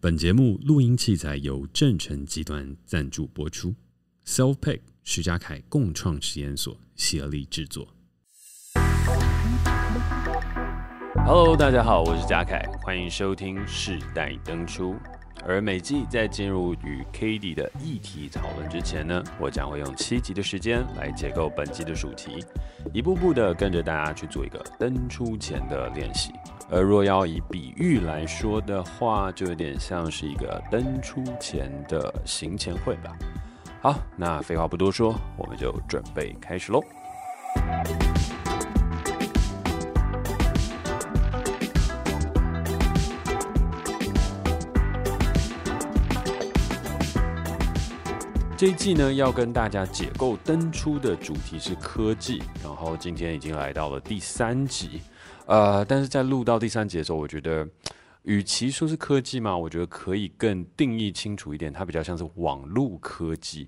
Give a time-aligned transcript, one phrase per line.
[0.00, 3.74] 本节目录音器材由正成集团赞助播出
[4.24, 7.88] ，Self-Pick 徐嘉凯共创实验所协力制作。
[11.26, 14.94] Hello，大家好，我是嘉凯，欢迎收听世代登出。
[15.44, 22.44] 而每季在进入与 K D 的议题讨论之前呢，我将会用七集的时间来解构本季的主题，
[22.94, 26.30] 一步步的跟着大家去做一个登出前的练习。
[26.70, 33.16] 而若要以比喻来说的话，就有点像是一个登出前的行前会吧。
[33.80, 36.82] 好，那废话不多说，我们就准备开始喽。
[48.58, 55.00] 这一季呢，要跟大家解构登出的主题是科技，然后今天已经来到了第三集，
[55.48, 57.66] 呃，但是在录到第三集的时候，我觉得，
[58.24, 63.66] 与其说是科技嘛，我觉得可以更定义清楚一点，它比较像是网络科技。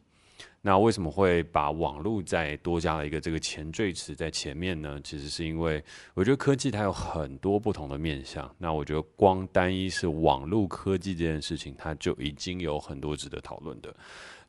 [0.60, 5.00] 那为什么会把网络再多加了一个这个前缀词在前面呢？
[5.02, 8.54] 其实是因为我觉得科技它有很多不同的面向。
[8.58, 13.96] 那我觉得光单一是网络科技这件事情，它就已经有很多值得讨论的。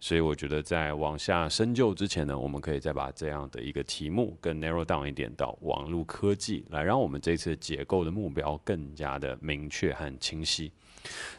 [0.04, 10.72] 所以我觉得在往下深究之前呢，我们可以再把这样的一个题目更 narrow down 一点到网络科技，来让我们这次结构的目标更加的明确和清晰。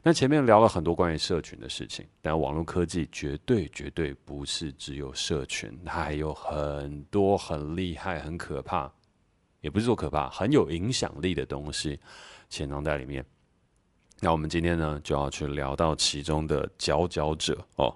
[0.00, 8.88] 那前面聊了很多关于社群的事情，但网络科技绝对绝对不是只有社群，它还有很多很厉害、很可怕，
[9.60, 11.98] 也不是说可怕，很有影响力的东西
[12.48, 13.26] 潜藏在里面。
[14.20, 17.92] 那我们今天呢，就要去聊到其中的佼佼者哦。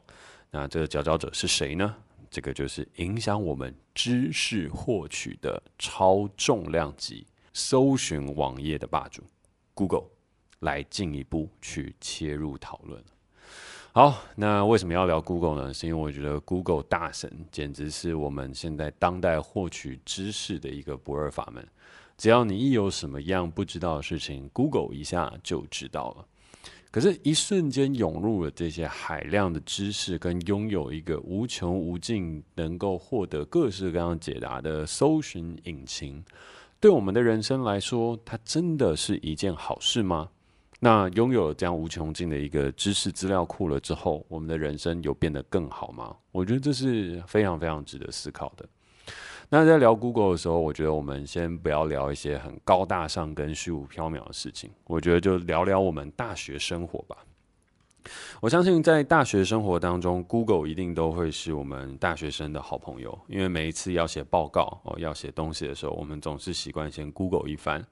[0.57, 1.95] 那这个佼佼者是谁呢？
[2.31, 9.23] 这个就是影响我们知识获取的超重量级搜寻网页的霸主
[9.75, 10.05] ——Google。
[10.61, 13.05] 来进一步去切入讨论。
[13.93, 15.75] 好，那为什么要聊 Google 呢？
[15.75, 21.69] 是因为我觉得 Google 大神简直是我们现在当代获取知识的一个不二法门。
[22.17, 26.27] 只要你一有什么样不知道的事情，Google 一下就知道了。
[26.97, 36.25] 可是，一瞬间涌入了这些海量的知识，跟拥有一个无穷无尽、能够获得各式各样解答的搜寻引擎，
[36.81, 40.31] 对我们的人生来说，它真的是一件好事吗？
[40.81, 46.17] 那拥有了这样无穷尽的一个知识资料库了之后，我们的人生有变得更好吗？
[46.33, 48.67] 我觉得这是非常非常值得思考的。
[49.49, 57.17] 那在聊 Google 的时候，我觉得我们先不要聊一些很高大上跟虚无缥缈的事情，我觉得就聊聊我们大学生活吧。
[58.41, 67.85] 我相信在大学生活当中，Google 一定都会是我们大学生的好朋友，因为每一次要写报告哦，要写东西的时候，我们总是习惯先 Google 一番。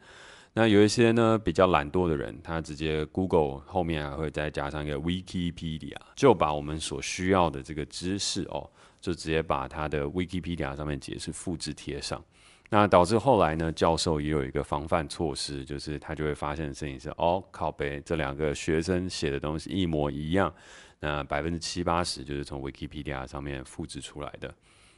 [0.53, 8.71] 那有一些呢比较懒惰的人，他直接 Google 后面还会再加上一个 Wikipedia，就把我们所需要的这个知识哦，
[9.05, 12.25] 就直接把他的 Wikipedia 上面解释复制贴上。
[12.71, 20.53] 那导致后来呢，教授也有一个防范措施，就是他就会发现的事情是哦，靠北，这两个学生写的东西一模一样，
[21.01, 24.53] 那百分之七八十就是从 Wikipedia 上面复制出来的。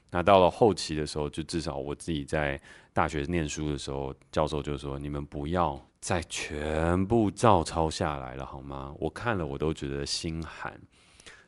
[0.09, 2.59] 那到了后期的时候，就至少我自己在
[2.93, 8.95] 大学念书的时候，教授就说：“你们不要再全部照抄下来了，好吗？
[9.01, 10.81] 我看了我都觉得心寒。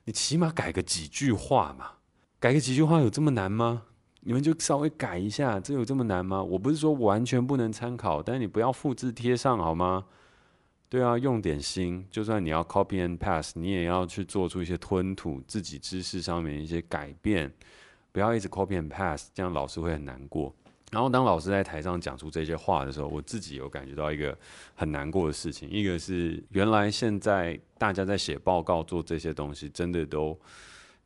[0.05, 1.93] 你起码改个几句话嘛，
[2.41, 3.83] 改个几句话有这么难吗？
[4.21, 6.43] 你们就稍微改一下，这有这么难吗？
[6.43, 10.05] 我不是说完全不能参考，但是你不要复制贴上，好吗？
[10.89, 17.53] 对啊，用点心，就算你要 copy and paste，你也要去做出一些吞吐自己知识上面一些改变。”
[18.11, 20.53] 不要一直 copy and paste，这样老师会很难过。
[20.91, 24.37] 然后当老师在台上讲出这些话的时候，我自己有感觉到一个
[24.75, 25.69] 很难过的事情。
[25.69, 30.37] 一个是原来现在大家在写报告做这些东西，真的都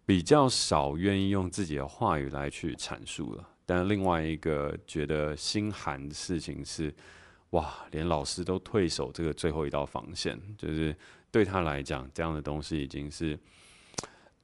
[0.04, 3.48] 比较少愿意用自己的话语来去阐述了。
[3.64, 6.94] 但另外一个觉得心寒的事情是，
[7.50, 10.94] 哇，连老师都退守这个最后一道防线，就是
[11.30, 13.38] 对他来讲，这样的东西已经是。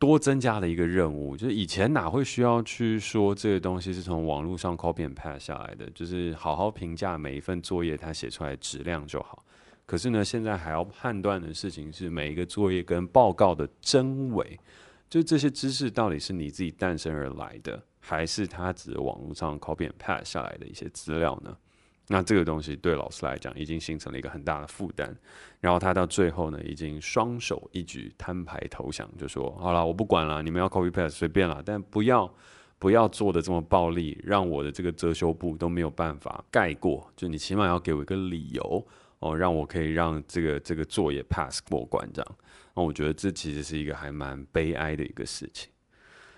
[0.00, 9.44] 多增加了一个任务，就是以前哪会需要去说这个东西是从网络上 copy and paste 下来的，就是好好评价每一份作业，他写出来质量就好。
[9.84, 14.56] 可是呢，现在还要判断的事情是每一个作业跟报告的真伪，
[15.08, 21.56] 就这些知识到底是你自己诞生而来的，还是他只是网络上 copy and paste 下来的一些资料呢？
[22.10, 25.14] 那这个东西对老师来讲已经形成了一个很大的负担，
[25.60, 32.32] 然后他到最后呢，已经双手一举摊牌投降，就说好了，我不管了，你们要 copy paste 随便了，但不要
[32.78, 38.86] 不要做的这么暴力，让我的这个遮羞布都没有办法盖过，就你起码要给我一个理由，
[39.18, 42.36] 哦，让我可以让这个这个作业 pass 过关这样。
[42.78, 45.68] 那我觉得这其实是一个还蛮悲哀的一个事情。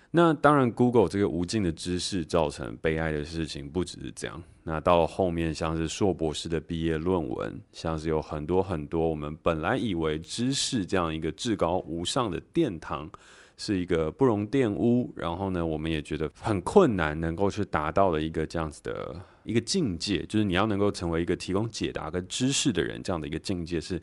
[0.09, 4.41] 那当然，Google 这个无尽的知识造成悲哀的事情不只是这样。
[4.63, 13.07] 那到后面，像是硕博士的毕业论文，像是有很多很多我们本来以为知识这样一个至高无上的殿堂，
[13.55, 24.01] 是一个不容玷污，然后呢，我们也觉得很困难能够去达到的一个这样子的一个境界，就是你要能够成为一个提供解答跟知识的人，这样的一个境界是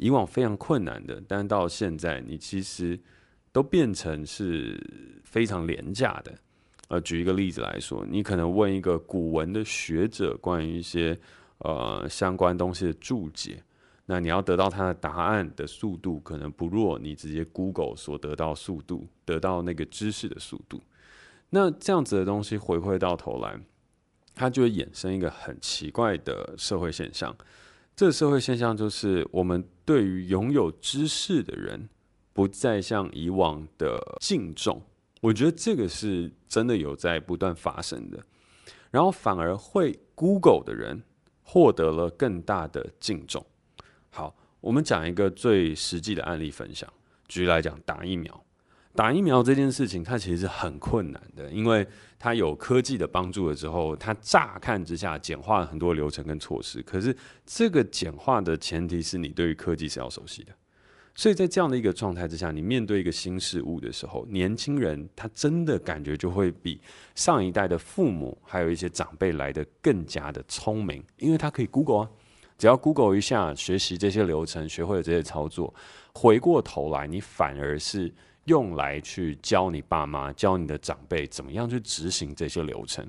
[0.00, 1.22] 以往非常困难的。
[1.28, 2.98] 但到现在，你其实。
[3.52, 4.80] 都变成是
[5.24, 6.32] 非常廉价的。
[6.86, 11.18] 呃，举一个例子来说，你可能问一个古文的学者关于一些
[11.58, 13.60] 呃相关东西的注解，
[14.06, 20.80] 那你要得到他的答案的速度，可能不弱你直接 Google 所得到速度，得到那个知识的速度。
[21.48, 23.58] 那这样子的东西回馈到头来，
[24.32, 27.36] 它就会衍生一个很奇怪的社会现象。
[28.00, 31.86] 这个社会现象就是，我们对于拥有知识的人。
[32.32, 34.80] 不再像以往的敬重，
[35.20, 38.18] 我觉得这个是真的有在不断发生的，
[38.90, 41.02] 然后反而会 Google 的人
[41.42, 43.44] 获得了更大的敬重。
[44.08, 46.90] 好，我们讲一个最实际的案例分享，
[47.28, 48.42] 举例来讲，打疫苗，
[48.94, 51.86] 打疫苗这件事情，它其实是很困难的，因为
[52.18, 57.16] 它有科技的帮助了之后，它乍看之下简化了很多流程跟措施，可是
[57.46, 60.52] 这个简化的前提是你对于科技是要熟悉的。
[61.14, 66.80] 所以在这样的一个状态之下，你面对一个新事物的时候，年轻人他真的感觉就会比
[67.14, 72.10] 上一代的父母还有一些长辈来得更加的聪明，因为他可以 Google 啊，
[72.56, 75.74] 只要 Google 一下，学习这些流程，学会了这些操作，
[76.14, 78.12] 回过头来，你反而是
[78.50, 83.08] 用来去教你爸妈、教你的长辈怎么样去执行这些流程。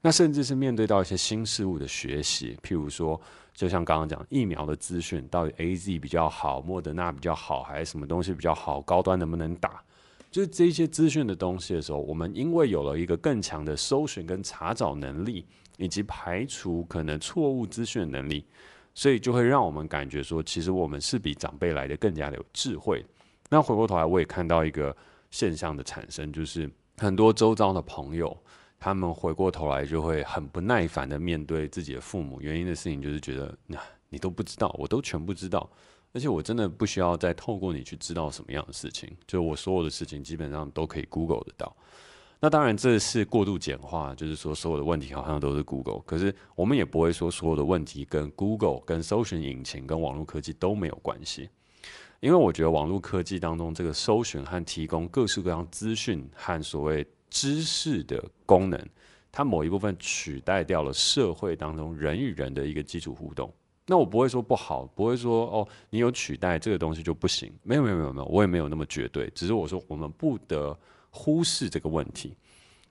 [0.00, 3.20] 那甚至是面对到一些新事物的学习，譬如说。
[3.52, 8.80] 就像刚刚讲疫苗的资讯，到底 AZ 比较好，莫德纳比较好，还是什么东西比较好？
[8.80, 9.82] 高端能不能打？
[10.30, 15.44] 就是这些资讯的东西的时候，我们因为有了一个更强的搜寻跟查找能力，
[15.76, 18.46] 以及排除可能错误资讯的能力，
[18.94, 23.04] 所以就会让我们感觉说，其实我们是比长辈来的更加的有智慧。
[23.50, 24.96] 那回过头来，我也看到一个
[25.30, 28.34] 现象的产生，就是很多周遭的朋友。
[28.82, 35.68] 他们回过头来就会很不耐烦的面对自己的父母，原因的事情就是觉得，那你都不知道，我都全部知道，
[36.14, 41.76] 而且我真的不需要再透过你去知道什么样的事情，就我所有的事情基本上都可以 Google 得到。
[42.40, 51.50] 那当然这是过度简化，就是说所有的问题好像都是 Google，可是我们也不会说所有的问题跟 Google、跟搜寻引擎、跟网络科技都没有关系，
[52.20, 57.06] 因为我觉得网络科技当中这个搜寻和提供各式各样资讯和所谓。
[57.32, 58.88] 知识的功能，
[59.30, 63.48] 它某一部分取代掉了社会当中人与人的一个基础互动。
[63.86, 67.52] 那我不会说不好，不会说哦，你有取代这个东西就不行。
[67.62, 69.30] 没有没有没有没有，我也没有那么绝对。
[69.30, 70.76] 只是我说我们不得
[71.10, 72.34] 忽视这个问题，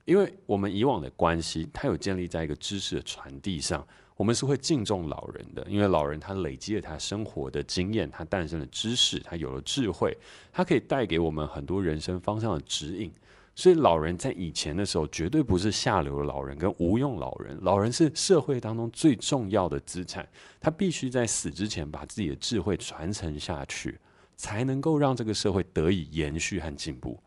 [0.05, 3.85] 因为我们以往的关系，它有建立在一个知识的传递上。
[4.19, 10.13] 我们是会敬重老人的，因为老人他累积了他生活的经验，他诞生了知识，他有了智慧，
[10.51, 13.09] 他可以带给我们很多人生方向的指引。
[13.55, 20.27] 所以老人在以前的时候绝对不是下流的老人跟无用老人，老人是社会当中最重要的资产，
[20.59, 23.97] 他必须在死之前把自己的智慧传承下去，
[24.35, 27.17] 才能够让这个社会得以延续和进步。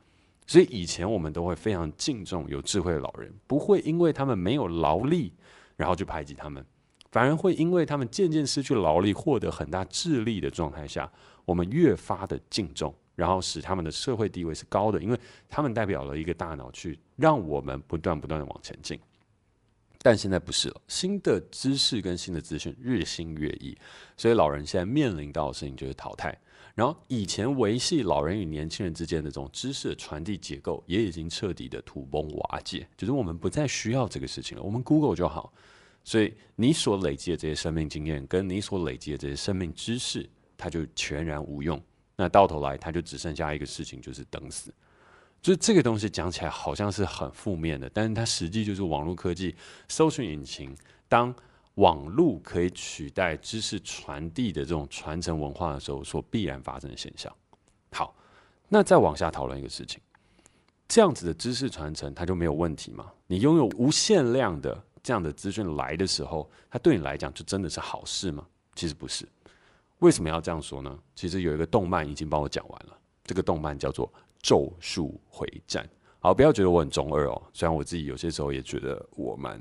[0.47, 5.33] 所以以前我们都会非常敬重有智慧的老人，不会因为他们没有劳力，
[5.75, 6.63] 然后去排挤他们，
[7.13, 11.09] 反而会因为他们渐渐失去劳力，获得很大智力的状态下，
[11.45, 12.93] 我们越发的敬重。
[13.15, 18.99] 然后使他们的社会地位是高的，因为他们代表了一个大脑，去让我们不断不断的往前进。
[19.99, 23.77] 但现在不是了，新的知识跟新的资讯日新月异，
[24.17, 26.37] 所以老人现在面临到的事情就是淘汰。
[26.75, 35.53] 然后以前维系老人与年轻人之间的这种知识的传递结构，也已经彻底的土崩瓦解，就是我们不再需要这个事情了，我们 Google 就好。
[36.05, 41.81] 所以你所累积的这些生命经验，跟你所累积的这些生命知识，它就全然无用。
[42.17, 44.73] 那到头来，它就只剩下一个事情，就是等死。
[45.41, 49.55] 就这个东西讲起来好像是很负面的，但是它实际就是网络科技、
[49.89, 50.77] 搜寻引擎。
[51.09, 51.35] 当
[51.75, 57.33] 网络可以取代知识传递的这种传承文化的时候，所必然发生的现象。
[57.93, 58.15] 好，
[58.69, 60.01] 那再往下讨论一个事情：
[60.87, 63.11] 这样子的知识传承，它就没有问题吗？
[63.27, 68.47] 你拥有无限量的这样的资讯来的时候，它对你来讲就真的是好事吗？
[68.75, 69.27] 其实不是。
[69.99, 70.99] 为什么要这样说呢？
[71.15, 74.07] 其实有一个动漫已经帮我讲完了，这个动漫叫做
[74.41, 75.85] 《咒术回战》。
[76.19, 79.61] 好，不要觉得我很中二哦，虽然我自己有些时候也觉得我蛮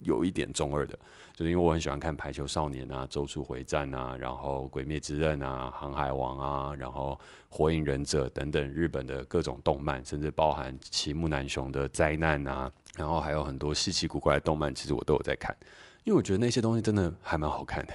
[0.00, 0.98] 有一点中二的，
[1.34, 15.56] 就是因为我很喜欢看《排球少年》啊，《咒术回战》啊，然后《鬼灭之刃》啊，《航海王》啊，然后《火影忍者》等等日本的各种动漫，甚至包含齐木楠雄的灾难啊，然后还有很多稀奇古怪的动漫，其实我都有在看，
[16.04, 17.92] 因为我觉得那些东西真的还蛮好看的。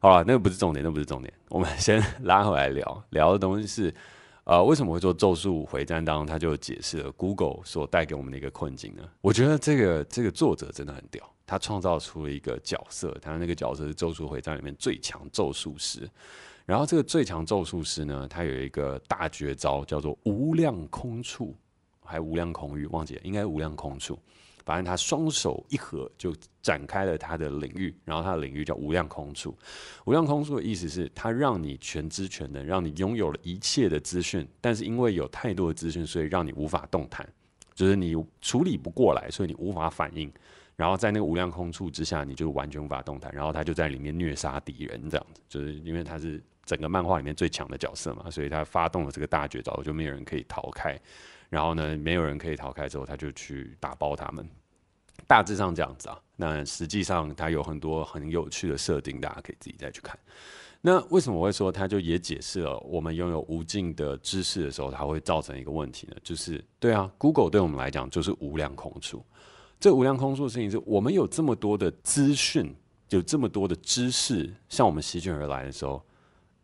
[0.00, 3.94] 好了，那个不是重点，那不是重点，我们先拉回来聊聊的东西是。
[4.46, 9.02] 呃，为什么会做《咒术回战》当中，他就解释了 Google 所带给我们的一个困境呢？
[9.22, 16.08] 我觉得这个这个作者真的很屌，他创造出了一个角色，他那个角色是《咒术回战》里面最强咒术师。
[16.66, 21.54] 然后这个最强咒术师呢，他有一个大绝招叫做无量空处，
[22.02, 24.18] 还无量空域，忘记了，应该无量空处。
[24.64, 29.54] 反正他双手一合就展开了他的领域，然后他的领域叫无量空处。
[30.06, 37.28] 无量空处的意思是，他让你全知全能，让你拥有了一切的资讯，但是因为有太多的资讯，所以让你无法动弹，
[37.74, 40.32] 就是你处理不过来，所以你无法反应。
[40.76, 43.32] 然后在那个无量空处之下，你就完全无法动弹。
[43.32, 50.98] 然后他就在里面虐杀敌人，这样子，就是因为他是整个漫画里面最强的角色嘛，所以他发动了这个大绝招，就没有人可以逃开。
[51.48, 54.48] 然后呢，没有人可以逃开之后，他就去打爆他们。
[55.28, 56.20] 大致上这样子啊。
[56.36, 60.18] 那实际上它有很多很有趣的设定，大家可以自己再去看。
[60.80, 66.16] 那为什么我会说它就也解释了我们拥有无尽的知识的时候，它会造成一个问题呢？
[66.24, 69.24] 就是对啊，Google 对我们来讲就是无量空处。
[69.84, 72.74] 这无量空数的事情是我们有这么多的资讯，
[73.10, 76.02] 有这么多的知识向我们席卷而来的时候，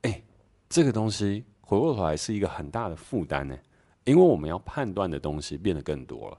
[0.00, 0.22] 哎，
[0.70, 3.54] 这个东西回过头来是一个很大的负担呢。
[4.04, 6.38] 因为我们要判断的东西变得更多了。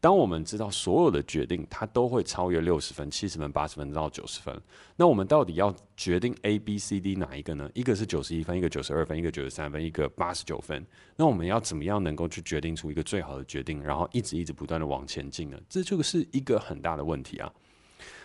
[0.00, 4.60] 当我们知道所有的决定它都会超越六十分、七十分、八十分到九十分，
[4.96, 7.70] 那我们到底要决定 A、B、C、D 哪一个呢？
[7.74, 10.84] 一个是九十一分，一个九十二分，一个九十三分，一个八十九分。
[11.16, 15.58] 那我们要怎么样能够去决定出一个最好的决定，然后一直一直不断的往前进呢？
[15.68, 17.50] 这就是一个很大的问题啊。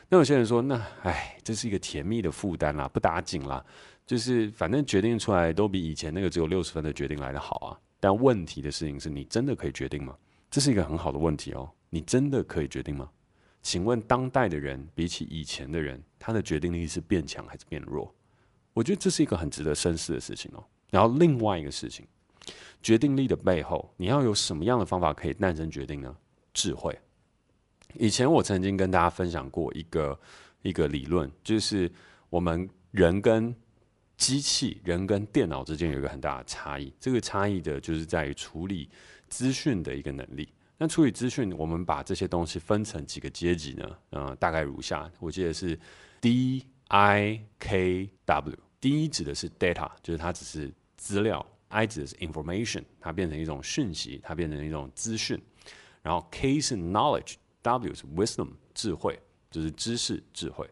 [0.09, 3.63] 那有些人说，那哎，这是一个甜蜜的负担啦，不打紧啦，
[4.05, 7.79] 就是反正决定出来都比以前那个只有六十分的决定来得好啊。
[7.99, 10.15] 但问题的事情是你真的可以决定吗？
[10.49, 11.69] 这是一个很好的问题哦。
[11.89, 13.09] 你真的可以决定吗？
[13.61, 18.13] 请问当代的人比起以前的人，他的决定力是变强还是变弱？
[18.73, 20.63] 我觉得这是一个很值得深思的事情哦。
[20.89, 22.07] 然后另外一个事情，
[22.81, 26.15] 决定力的背后，你要有什么样的方法可以诞生决定呢？
[26.53, 26.97] 智慧。
[27.95, 30.19] 以前我曾经跟大家分享过一个
[30.61, 31.91] 一个理论，就是
[32.29, 33.53] 我们人跟
[34.19, 38.89] 机器人跟电脑之间有一个很大的差异，这个差异的就是在于处理
[39.29, 40.47] 资讯的一个能力。
[40.77, 43.97] 那处理资讯，我们把这些东西分成几个阶级呢？
[44.09, 45.79] 呃，大概如下，我记得是
[46.19, 48.57] D I K W。
[48.81, 55.41] D 指的是 data，就是它只是资料；I 指的是 information，它变成一种讯息，它变成一种资讯。
[56.01, 59.17] 然后 K 是 knowledge，W 是 wisdom，智慧，
[59.49, 60.69] 就是知识、智慧。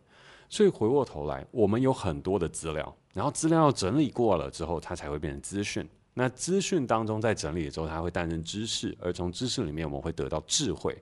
[0.49, 2.95] 所以回过头来，我们有很多的资料。
[3.13, 5.87] 然后资料整理过了之后，它才会变成资讯。
[6.13, 10.97] 那资讯当中在整理的时候，它会诞生知识，而从知识里面我们会得到智慧。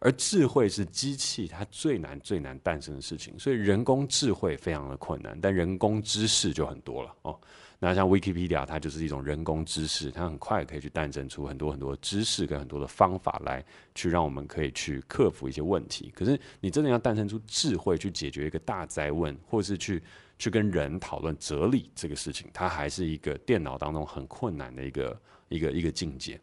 [0.00, 7.38] 而智慧是机器它最难最难诞生的事情，所以人工智慧非常的困难，但人工知识就很多了哦。
[7.80, 13.64] 那像 Wikipedia，它就是一种人工知识，它很快可以去诞生出很多很多知识跟很多的方法来
[13.96, 16.12] 去让我们可以去克服一些问题。
[16.14, 20.00] 可是你真的要诞生出智慧去解决一个大灾问，或是去。
[20.40, 25.20] 去跟人讨论哲理这个事情，它还是一个电脑当中很困难的一个
[25.50, 26.40] 一个一个境界。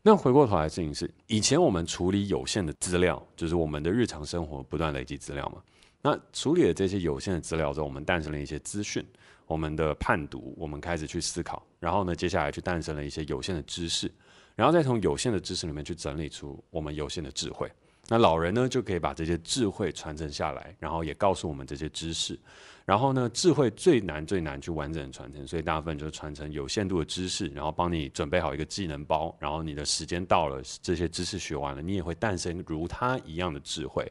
[0.00, 5.62] 那回过头来，事情是以前我们处理有限的资料，就是我们的日常生活不断累积资料嘛。
[6.00, 9.04] 那处理了这些有限的资料之后，我们诞生了一些资讯，
[9.46, 14.10] 我们的判读，我们开始去思考，然后呢，接下来就诞生了一些有限的知识，
[14.54, 17.70] 然后再从有限的知识里面去整理出我们有限的智慧。
[18.08, 22.38] 那老人呢，就可以把这些智慧传承下来，然后也告诉我们这些知识。
[22.84, 34.04] 然后呢，智慧最难最难去完整的传承，所以大部分就是传承有限度的知识，然后帮你准备好一个技能包，然后你的时间到了，这些知识学完了，你也会诞生如他一样的智慧，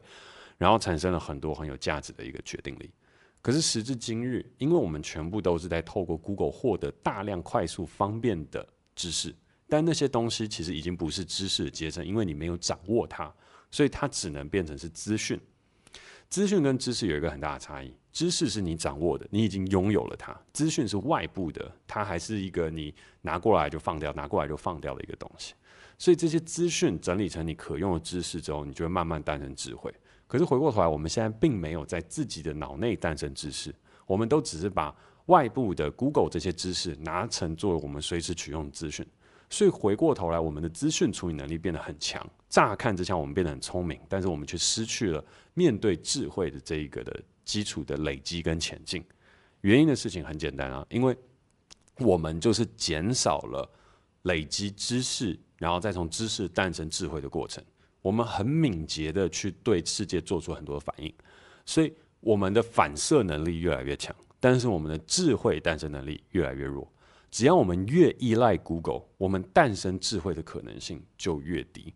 [0.56, 2.90] 然后产生了很多很有价值的一个决定力。
[3.42, 9.34] 可是时至今日，因为我们全部都是在透过 Google 获得大量快速方便的知识，
[9.68, 13.34] 但那些东西其实已经不是知识的阶层，因为你没有掌握它，
[13.70, 15.38] 所以它只能变成是资讯。
[16.30, 17.92] 资讯跟知识有一个很大的差异。
[18.12, 25.54] 知识是你掌握的，你已经拥有了它；资讯是外部的，它还是一个你拿过来就放掉、拿过来就放掉的一个东西。
[25.98, 29.92] 所以这些资讯整理成你可用的知识之后，你就会慢慢诞生智慧。
[30.32, 33.70] 可是回过头来，我们现在并没有在自己的脑内诞生知识，
[34.06, 34.96] 我们都只是把
[35.26, 39.06] 外部的 Google 这些知识拿成作为我们随时取用的资讯。
[39.50, 42.26] 所以回过头来，我们的资讯处理能力变得很强。
[42.48, 45.22] 乍看之下，我们变得很聪明，但是我们却失去了
[45.52, 49.04] 面对智慧的这一个的基础的累积跟前进。
[49.60, 51.14] 原因的事情很简单啊，因为
[51.98, 53.70] 我们就是减少了
[54.22, 57.62] 累积知识，然后再从知识诞生智慧的过程。
[58.02, 61.12] 我们很敏捷的去对世界做出很多反应，
[61.64, 61.90] 所以
[62.20, 66.86] 我们的反射能力越来越强，但是我们的智慧诞生能力越来越弱。
[67.30, 71.94] 只要我们越依赖 Google，我们诞生智慧的可能性就越低。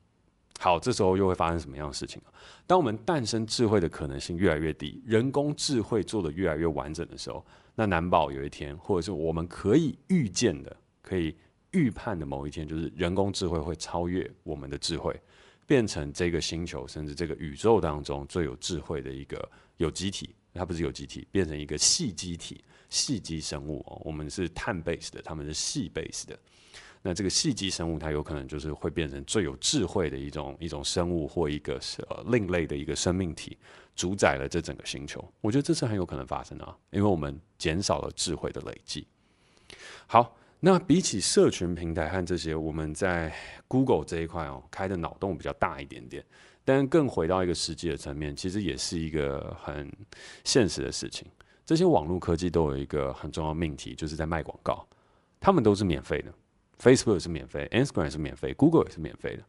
[0.58, 2.22] 好，这时候又会发生什么样的事情？
[2.66, 7.44] 当我们诞生智慧的可能性越来越低，人工智慧做得越来越完整的时候，
[7.74, 11.36] 那难保有一天，或者是我们可以预见的、可以
[11.72, 15.14] 预判的某一天，就是人工智慧会超越我们的智慧，
[15.66, 20.34] 变成这个星球甚至这个宇宙当中最有智慧的一个有机体。
[20.54, 22.64] 它不是有机体，变成一个细机体。
[22.88, 26.38] 细肌生物哦，我们是碳 base 的，他们是矽 base 的。
[27.02, 33.58] 那这个细肌生物，它有可能就是会变成最有智慧的一种一种生物，或一个是呃另类的一个生命体，
[33.94, 35.22] 主宰了这整个星球。
[35.40, 39.06] 我觉得这是很有可能发生的啊，因为我们减少了智慧的累积。
[40.06, 43.32] 好，那比起社群平台和这些，我们在
[43.68, 46.24] Google 这一块哦，开的脑洞比较大一点点。
[46.64, 49.88] 但更回到一个实际的层面，其实也是一个很
[50.42, 51.28] 现实的事情。
[51.64, 54.84] 这些网络科技都有一个很重要命题，就是在卖广告。
[55.38, 56.32] 他们都是免费的
[56.80, 59.44] ，Facebook 是免费，Instagram 是免费，Google 也是免费的。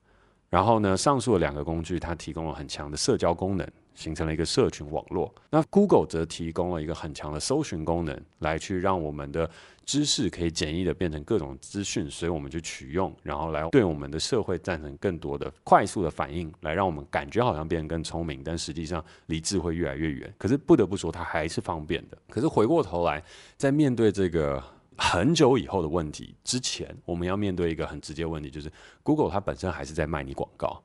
[0.49, 3.67] 然后呢，上述的两个工具，它提供了很强的社交功能。
[3.97, 5.33] 形成了一个社群网络。
[5.49, 9.49] 那 Google 则提供了一个很强的搜寻功能，来去让我们的
[9.83, 20.31] 知识可以简易的变成各种资讯，所以我们就取用，然后来对我们的社会造成更多的快速的反应，来让我们感觉好像变得更聪明，但实际上离智慧越来越远。
[20.37, 22.17] 可是不得不说，它还是方便的。
[22.29, 23.23] 可是回过头来，
[23.57, 24.63] 在面对这个
[24.95, 30.83] 很久以后的问题之前，我们要面对一个很直接问题，就是 Google 它本身还是在卖你广告。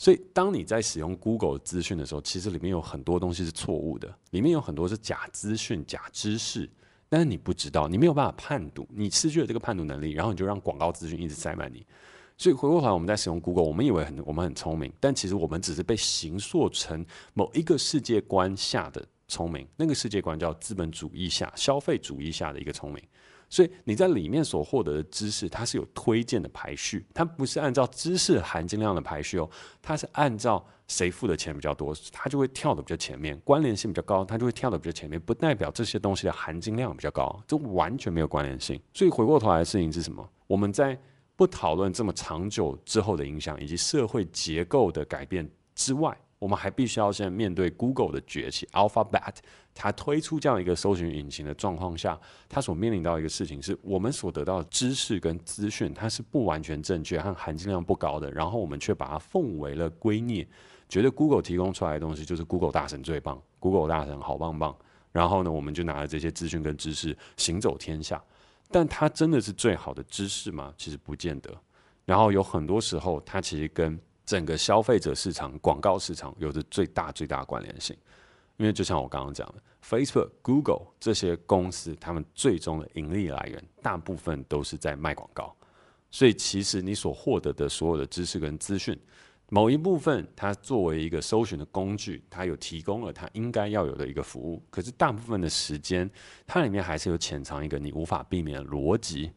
[0.00, 6.70] 所以，当你在使用 Google 资讯的时候，其实里面有很多东西是错误的，里面有很多是假资讯、假知识，
[7.08, 11.84] 但是你不知道，你没有办法判读，你失去了这个判读能力，然后你就让广告资讯一直塞满你。
[12.36, 23.02] 所以回过头来，我们在使用 Google，我们以为很我们很聪明，但其实我们只是被形塑成某一个世界观下的聪明，那个世界观叫资本主义下、消费主义下的一个聪明。
[23.50, 29.48] 所以你在里面所获得的知识，它是有推荐的排序，它不是按照知识含金量的排序哦，
[29.80, 38.80] 它是按照谁付的钱比较多，它就会跳得比较前面，关联性比较高，它就会跳得比较前面，不代表这些东西的含金量比较高，这完全没有关联性。
[38.92, 40.28] 所以回过头来的事情是什么？
[40.46, 40.98] 我们在
[41.36, 46.16] 不讨论这么长久之后的影响以及社会结构的改变之外。
[46.38, 49.34] 我们还必须要先面对 Google 的崛起，Alphabet
[49.74, 60.46] 它推出这样一个搜寻引擎的状况下，它所面临到一个事情是，我们所得到的知识跟资讯，它是不完全正确和含金量不高的，然后我们却把它奉为了圭臬，
[60.88, 64.76] 觉得 Google 提供出来的东西就是 Google 大神最棒，Google 大神好棒棒，
[65.10, 68.22] 然后呢，我们就拿着这些资讯跟知识行走天下，
[68.70, 70.72] 但它真的是最好的知识吗？
[70.76, 71.52] 其实不见得，
[72.04, 73.98] 然后有很多时候，它其实跟
[74.28, 77.96] 整个消费者市场、广告市场有着最大最大的关联性，
[78.58, 85.56] 因为就像我刚刚讲的，Facebook、Google 这些公司，他们最终的盈利来源大部分都是在卖广告，
[86.10, 88.94] 所以其实你所获得的所有的知识跟资讯，
[89.48, 96.10] 某一部分它作为一个搜寻的工具，它有提供了它应该要有的一个服务，可是大部分的时间，
[96.46, 99.32] 它里面还是有潜藏一个你无法避免的逻辑，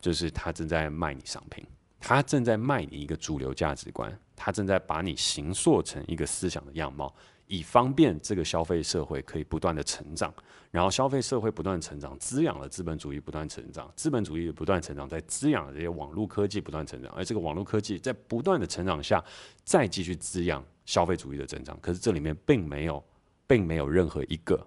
[0.00, 1.64] 就是它正在卖你商品。
[2.04, 4.12] 他正在卖你一个主流价值观，
[4.44, 7.14] 他正在把你形塑成一个思想的样貌，
[7.46, 10.34] 以方便这个消费社会可以不断的成长。
[10.72, 19.24] 然后消费社会不断成长，滋养了资本主义不断成长，资本主义不断成长，在滋养了这些网络科技不断成长，而这个网络科技在不断的成长下，
[19.62, 21.78] 再继续滋养消费主义的增长。
[21.80, 23.00] 可是这里面并没有，
[23.46, 24.66] 并没有任何一个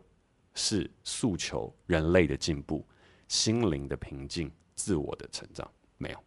[0.54, 2.82] 是诉求人类的进步、
[3.28, 6.25] 心灵的平静、自我的成长，没有。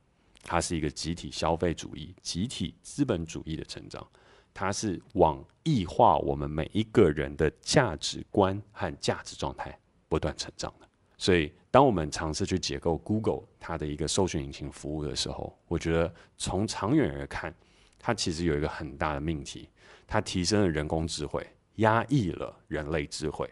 [0.50, 4.08] 它是一个集体消费主义、集体资本主义的成长，
[4.54, 10.88] 它是往异化我们每一个人的价值观和价值状态不断成长的。
[11.18, 17.54] 所以，当我们尝试去解构 Google 它的一个搜寻引擎服务的时候，我觉得从长远而看，
[17.98, 19.68] 它其实有一个很大的命题：
[20.06, 23.46] 它提升了人工智慧，压抑了人类智慧。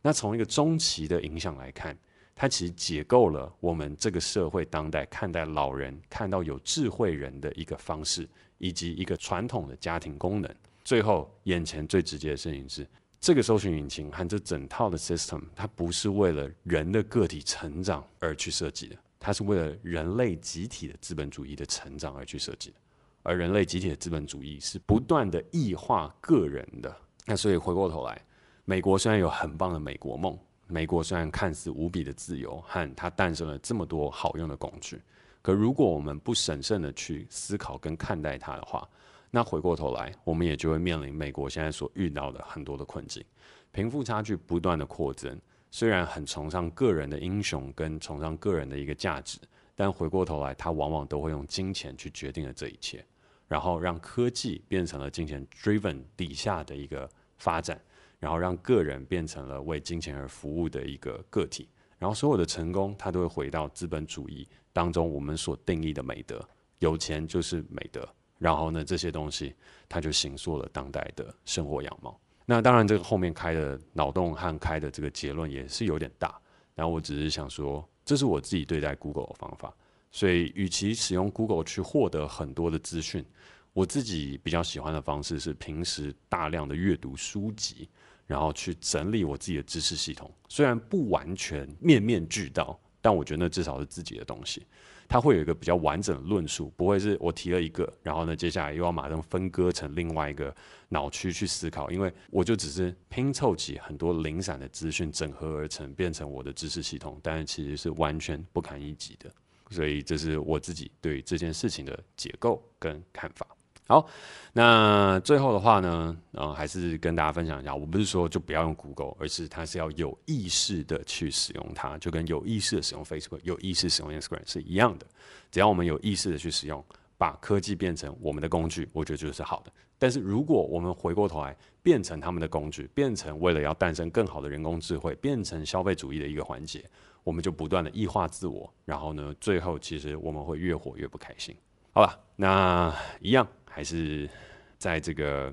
[0.00, 1.96] 那从一个中期的影响来看，
[2.34, 10.52] 它其实解构了我们这个社会当代看待老人、看到有智慧人的一个方式，以及一个传统的家庭功能。
[10.84, 12.86] 最后，眼前最直接的事情是，
[13.20, 22.76] 这个搜寻引擎和这整套的 system，它不是为了人的个体成长而去设计的，它是为了人类集体的资本主义的成长而去设计的。
[23.22, 26.92] 而人类集体的资本主义是不断的异化个人的。
[27.24, 28.20] 那所以回过头来，
[28.64, 30.36] 美国虽然有很棒的美国梦，
[30.72, 34.98] 美国虽然看似无比的自由，和它诞生了这么多好用的工具，
[35.42, 38.88] 可如果我们不审慎的去思考跟看待它的话，
[39.30, 43.22] 那回过头来，我们也就会面临美国现在所遇到的很多的困境，
[43.70, 45.38] 贫富差距不断的扩增。
[45.70, 49.38] 虽然很崇尚个人的英雄跟崇尚个人的一个价值，
[49.74, 53.04] 但回过头来，它往往都会用金钱去决定了这一切。
[53.46, 57.06] 然后让科技变成了金钱 driven 底下的一个
[57.36, 57.78] 发展，
[58.22, 66.40] 然后让个人变成了为金钱而服务的一个个体，然后所有的成功，它都会回到资本主义当中我们所定义的美德，
[66.78, 68.08] 有钱就是美德。
[68.38, 69.52] 然后呢，这些东西
[69.88, 72.16] 它就形塑了当代的生活样貌。
[72.46, 76.40] 那当然，这个后面开的脑洞和开的这个结论也是有点大。
[76.76, 79.74] 然后我只是想说，这是我自己对待 Google 的方法。
[80.12, 83.24] 所以，与其使用 Google 去获得很多的资讯，
[83.72, 87.88] 我自己比较喜欢的方式是平时大量的阅读书籍，
[88.26, 90.30] 然后去整理我自己的知识系统。
[90.48, 94.66] 虽然不完全面面俱到，但我觉得那至少是自己的东西。
[95.08, 100.54] 它会有一个比较完整的论述，不会是我提了一个，然后呢，接下来又要马上分割成另外一个
[100.88, 101.90] 脑区去思考。
[101.90, 109.30] 因为我就只是拼凑起很多零散的资讯，整合而成，变成我的知识系统，但是其实是完全不堪一击的。
[109.70, 113.46] 所以这是我自己对这件事情的解构跟看法。
[113.88, 114.06] 好，
[114.52, 125.06] 那最后的话呢，呃，还是跟大家分享一下，我不是说就不要用 Google，而是它是要有意识的去使用它，就跟有意识的使用 Facebook、有意识使用 Instagram 是一样的。
[125.50, 126.82] 只要我们有意识的去使用，
[127.18, 129.72] 把科技变成我们的工具，我觉得就是好的。
[129.98, 136.82] 但是如果我们回过头来变成他们的工具，变成为了要诞生更好的人工智慧，变成消费主义的一个环节。
[137.24, 141.54] 我们就不断的异化自我，然后呢，最后其实我们会越活越不开心。
[141.92, 144.28] 好吧，那一样还是
[144.76, 145.52] 在这个，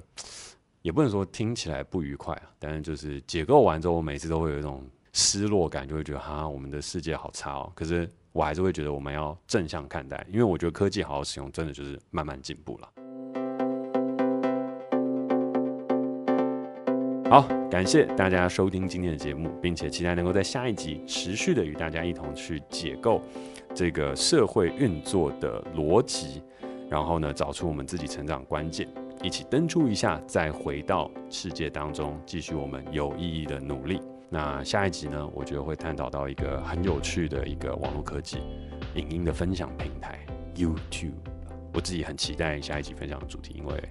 [0.82, 7.72] 也不能说听起来不愉快啊，但是就是解构完之后，我每次都会有一种失落感，就会觉得哈，我们的世界好差哦。
[7.74, 12.90] 可是我还是会觉得我们要正向看待，因为我觉得科技好好使用，真的就是慢慢进步了。
[17.30, 23.22] 好，感谢大家收听今天的节目，并且期待能够在下一集持续的与大家一同去解构
[23.74, 26.42] 这个社会运作的逻辑，
[26.90, 28.88] 然后呢，找出我们自己成长关键，
[29.22, 34.02] 一起登出一下，再回到世界当中，继续我们有意义的努力。
[34.30, 38.40] 那下一集呢，我觉得会探讨到一个很有趣的一个网络科技
[38.96, 40.20] 影音的分享平台
[40.56, 41.14] YouTube，
[41.74, 43.82] 我自己很期待下一集分享的主题，因为。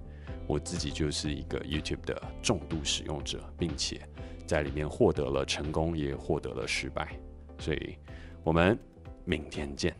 [0.47, 4.01] 我自己就是一个 YouTube 的重度使用者，并且
[4.47, 7.07] 在里面获得了成功，也获得了失败，
[7.59, 7.99] 所以
[8.43, 8.79] 我们
[9.27, 9.95] 明天见。